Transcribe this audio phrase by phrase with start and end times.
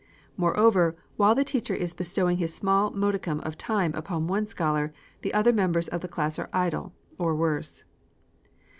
[0.35, 4.95] Moreover, while the teacher is bestowing his small modicum of time upon one scholar, all
[5.21, 7.83] the other members of the class are idle, or worse.